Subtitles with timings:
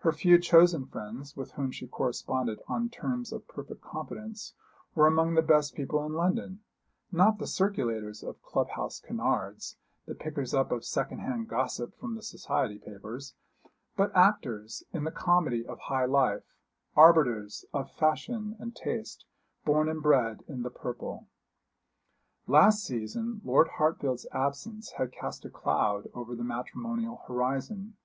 [0.00, 4.52] Her few chosen friends, with whom she corresponded on terms of perfect confidence,
[4.94, 6.60] were among the best people in London
[7.10, 12.16] not the circulators of club house canards, the pickers up of second hand gossip from
[12.16, 13.32] the society papers,
[13.96, 16.44] but actors in the comedy of high life,
[16.94, 19.24] arbiters of fashion and taste,
[19.64, 21.28] born and bred in the purple.
[22.46, 27.96] Last season Lord Hartfield's absence had cast a cloud over the matrimonial horizon.